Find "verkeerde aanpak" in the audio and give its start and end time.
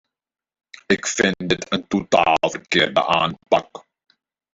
2.49-3.85